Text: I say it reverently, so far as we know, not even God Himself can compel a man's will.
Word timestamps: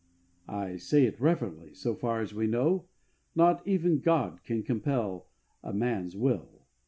I 0.47 0.77
say 0.77 1.05
it 1.05 1.19
reverently, 1.21 1.75
so 1.75 1.93
far 1.93 2.21
as 2.21 2.33
we 2.33 2.47
know, 2.47 2.85
not 3.35 3.61
even 3.67 3.99
God 3.99 4.39
Himself 4.41 4.43
can 4.43 4.63
compel 4.63 5.27
a 5.61 5.73
man's 5.73 6.17
will. 6.17 6.65